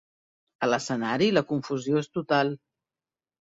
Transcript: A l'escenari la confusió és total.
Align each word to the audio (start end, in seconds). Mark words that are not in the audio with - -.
A 0.67 0.69
l'escenari 0.69 1.27
la 1.35 1.43
confusió 1.51 2.01
és 2.05 2.11
total. 2.19 2.51